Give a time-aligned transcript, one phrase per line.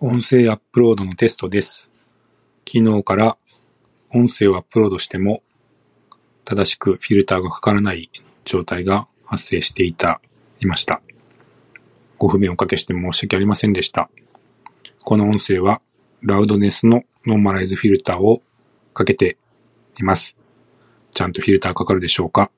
[0.00, 1.90] 音声アップロードのテストです。
[2.64, 3.36] 昨日から
[4.14, 5.42] 音声をアップロードしても
[6.44, 8.08] 正しくフィルターがかからない
[8.44, 10.20] 状態が発生していた、
[10.60, 11.02] いました。
[12.16, 14.08] ご不便をおかけして申し訳ありませんでした。
[15.02, 15.80] この音声は
[16.22, 18.40] ラウドネスのノーマライズフィルターを
[18.94, 19.36] かけて
[19.98, 20.36] います。
[21.10, 22.52] ちゃんとフィルターかかるでしょうか？